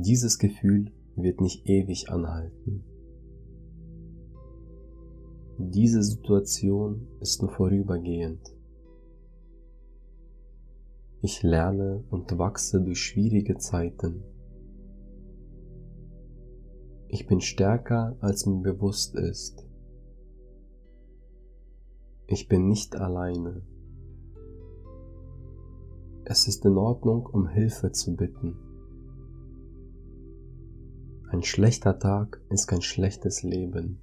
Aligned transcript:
Dieses 0.00 0.38
Gefühl 0.38 0.92
wird 1.16 1.40
nicht 1.40 1.68
ewig 1.68 2.08
anhalten. 2.08 2.84
Diese 5.58 6.04
Situation 6.04 7.08
ist 7.18 7.42
nur 7.42 7.50
vorübergehend. 7.50 8.54
Ich 11.20 11.42
lerne 11.42 12.04
und 12.10 12.38
wachse 12.38 12.80
durch 12.80 13.00
schwierige 13.00 13.58
Zeiten. 13.58 14.22
Ich 17.08 17.26
bin 17.26 17.40
stärker, 17.40 18.16
als 18.20 18.46
mir 18.46 18.60
bewusst 18.60 19.16
ist. 19.16 19.66
Ich 22.28 22.46
bin 22.46 22.68
nicht 22.68 22.94
alleine. 22.94 23.62
Es 26.24 26.46
ist 26.46 26.64
in 26.64 26.76
Ordnung, 26.76 27.26
um 27.26 27.48
Hilfe 27.48 27.90
zu 27.90 28.14
bitten. 28.14 28.67
Ein 31.30 31.42
schlechter 31.42 31.98
Tag 31.98 32.40
ist 32.48 32.68
kein 32.68 32.80
schlechtes 32.80 33.42
Leben. 33.42 33.98